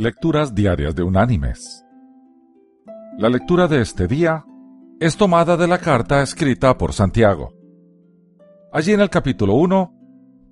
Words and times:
Lecturas 0.00 0.54
Diarias 0.54 0.94
de 0.94 1.02
Unánimes. 1.02 1.84
La 3.16 3.28
lectura 3.28 3.66
de 3.66 3.80
este 3.80 4.06
día 4.06 4.44
es 5.00 5.16
tomada 5.16 5.56
de 5.56 5.66
la 5.66 5.78
carta 5.78 6.22
escrita 6.22 6.78
por 6.78 6.92
Santiago. 6.92 7.52
Allí 8.72 8.92
en 8.92 9.00
el 9.00 9.10
capítulo 9.10 9.54
1 9.54 9.92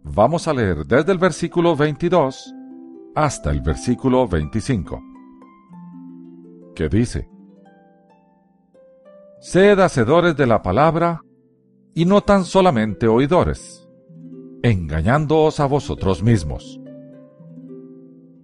vamos 0.02 0.48
a 0.48 0.52
leer 0.52 0.84
desde 0.84 1.12
el 1.12 1.18
versículo 1.18 1.76
22 1.76 2.52
hasta 3.14 3.52
el 3.52 3.60
versículo 3.60 4.26
25, 4.26 5.00
que 6.74 6.88
dice, 6.88 7.28
Sed 9.38 9.78
hacedores 9.78 10.36
de 10.36 10.48
la 10.48 10.60
palabra 10.60 11.20
y 11.94 12.04
no 12.04 12.20
tan 12.20 12.44
solamente 12.44 13.06
oidores, 13.06 13.88
engañándoos 14.64 15.60
a 15.60 15.66
vosotros 15.66 16.20
mismos. 16.20 16.80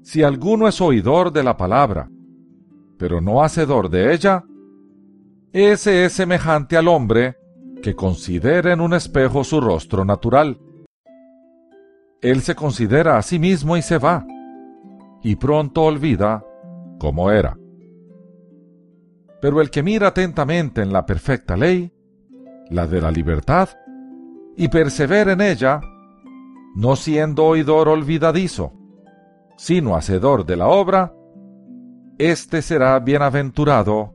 Si 0.02 0.22
alguno 0.22 0.66
es 0.66 0.80
oidor 0.80 1.32
de 1.32 1.44
la 1.44 1.56
palabra, 1.56 2.10
pero 2.98 3.20
no 3.20 3.42
hacedor 3.42 3.88
de 3.88 4.12
ella, 4.12 4.44
ese 5.52 6.04
es 6.04 6.12
semejante 6.12 6.76
al 6.76 6.88
hombre 6.88 7.36
que 7.82 7.94
considera 7.94 8.72
en 8.72 8.80
un 8.80 8.94
espejo 8.94 9.44
su 9.44 9.60
rostro 9.60 10.04
natural. 10.04 10.58
Él 12.20 12.42
se 12.42 12.54
considera 12.54 13.16
a 13.16 13.22
sí 13.22 13.38
mismo 13.38 13.76
y 13.76 13.82
se 13.82 13.98
va, 13.98 14.26
y 15.22 15.36
pronto 15.36 15.82
olvida 15.82 16.44
cómo 16.98 17.30
era. 17.30 17.56
Pero 19.40 19.60
el 19.60 19.70
que 19.70 19.82
mira 19.82 20.08
atentamente 20.08 20.82
en 20.82 20.92
la 20.92 21.06
perfecta 21.06 21.56
ley, 21.56 21.92
la 22.70 22.86
de 22.86 23.00
la 23.00 23.10
libertad, 23.10 23.68
y 24.56 24.68
persevera 24.68 25.32
en 25.32 25.40
ella, 25.40 25.80
no 26.74 26.96
siendo 26.96 27.44
oidor 27.44 27.88
olvidadizo, 27.88 28.72
sino 29.62 29.94
hacedor 29.94 30.44
de 30.44 30.56
la 30.56 30.66
obra, 30.66 31.14
éste 32.18 32.62
será 32.62 32.98
bienaventurado 32.98 34.12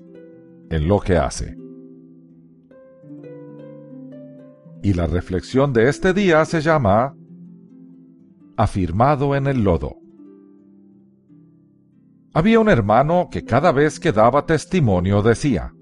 en 0.69 0.89
lo 0.89 0.99
que 0.99 1.15
hace. 1.15 1.55
Y 4.83 4.93
la 4.93 5.07
reflexión 5.07 5.71
de 5.71 5.87
este 5.87 6.11
día 6.11 6.43
se 6.43 6.59
llama 6.59 7.15
Afirmado 8.57 9.35
en 9.35 9.47
el 9.47 9.63
lodo. 9.63 9.95
Había 12.33 12.59
un 12.59 12.67
hermano 12.67 13.29
que 13.31 13.45
cada 13.45 13.71
vez 13.71 14.01
que 14.01 14.11
daba 14.11 14.45
testimonio 14.45 15.21
decía, 15.21 15.73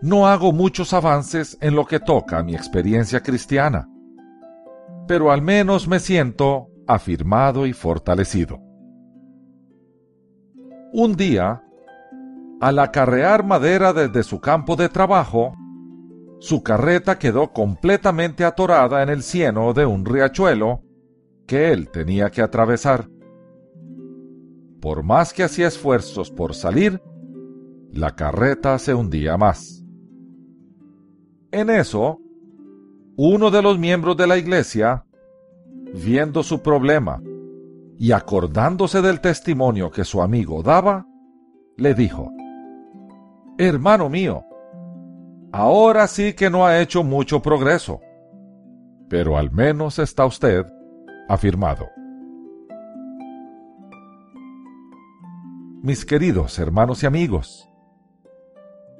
No 0.00 0.26
hago 0.26 0.52
muchos 0.52 0.92
avances 0.92 1.56
en 1.60 1.76
lo 1.76 1.86
que 1.86 2.00
toca 2.00 2.40
a 2.40 2.42
mi 2.42 2.56
experiencia 2.56 3.22
cristiana, 3.22 3.88
pero 5.06 5.30
al 5.30 5.40
menos 5.40 5.86
me 5.86 6.00
siento 6.00 6.71
afirmado 6.94 7.66
y 7.66 7.72
fortalecido. 7.72 8.60
Un 10.92 11.16
día, 11.16 11.62
al 12.60 12.78
acarrear 12.78 13.44
madera 13.44 13.92
desde 13.92 14.22
su 14.22 14.40
campo 14.40 14.76
de 14.76 14.88
trabajo, 14.88 15.54
su 16.38 16.62
carreta 16.62 17.18
quedó 17.18 17.52
completamente 17.52 18.44
atorada 18.44 19.02
en 19.02 19.08
el 19.08 19.22
cieno 19.22 19.72
de 19.72 19.86
un 19.86 20.04
riachuelo 20.04 20.82
que 21.46 21.72
él 21.72 21.88
tenía 21.88 22.30
que 22.30 22.42
atravesar. 22.42 23.08
Por 24.80 25.02
más 25.02 25.32
que 25.32 25.44
hacía 25.44 25.68
esfuerzos 25.68 26.30
por 26.30 26.54
salir, 26.54 27.00
la 27.90 28.16
carreta 28.16 28.78
se 28.78 28.92
hundía 28.92 29.36
más. 29.36 29.84
En 31.52 31.70
eso, 31.70 32.18
uno 33.16 33.50
de 33.50 33.62
los 33.62 33.78
miembros 33.78 34.16
de 34.16 34.26
la 34.26 34.36
iglesia 34.36 35.04
viendo 35.92 36.42
su 36.42 36.62
problema 36.62 37.22
y 37.98 38.12
acordándose 38.12 39.02
del 39.02 39.20
testimonio 39.20 39.90
que 39.90 40.04
su 40.04 40.22
amigo 40.22 40.62
daba, 40.62 41.06
le 41.76 41.94
dijo, 41.94 42.32
Hermano 43.58 44.08
mío, 44.08 44.44
ahora 45.52 46.06
sí 46.06 46.32
que 46.32 46.50
no 46.50 46.66
ha 46.66 46.80
hecho 46.80 47.04
mucho 47.04 47.42
progreso, 47.42 48.00
pero 49.08 49.36
al 49.36 49.50
menos 49.50 49.98
está 49.98 50.24
usted 50.24 50.66
afirmado. 51.28 51.88
Mis 55.82 56.04
queridos 56.04 56.58
hermanos 56.58 57.02
y 57.02 57.06
amigos, 57.06 57.68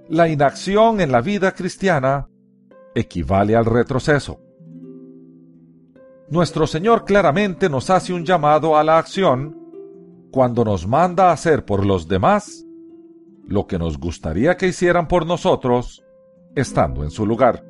la 0.09 0.29
inacción 0.29 1.01
en 1.01 1.13
la 1.13 1.23
vida 1.23 1.53
cristiana 1.53 2.29
equivale 2.95 3.57
al 3.57 3.65
retroceso 3.65 4.41
nuestro 6.33 6.67
Señor 6.67 7.05
claramente 7.05 7.69
nos 7.69 7.91
hace 7.91 8.15
un 8.15 8.25
llamado 8.25 8.79
a 8.79 8.83
la 8.83 8.97
acción 8.97 9.55
cuando 10.31 10.65
nos 10.65 10.87
manda 10.87 11.29
a 11.29 11.33
hacer 11.33 11.67
por 11.67 11.85
los 11.85 12.09
demás 12.09 12.65
lo 13.47 13.67
que 13.67 13.79
nos 13.79 13.99
gustaría 13.99 14.57
que 14.57 14.67
hicieran 14.67 15.09
por 15.09 15.27
nosotros 15.27 16.03
estando 16.55 17.05
en 17.05 17.11
su 17.11 17.27
lugar. 17.27 17.63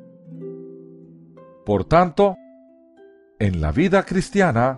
Por 1.65 1.83
tanto, 1.83 2.37
en 3.37 3.59
la 3.59 3.73
vida 3.73 4.03
cristiana, 4.03 4.77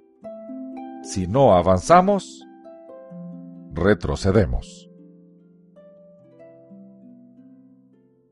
si 1.03 1.27
no 1.27 1.53
avanzamos, 1.53 2.43
retrocedemos. 3.71 4.89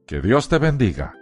Que 0.08 0.20
Dios 0.20 0.50
te 0.50 0.58
bendiga. 0.58 1.14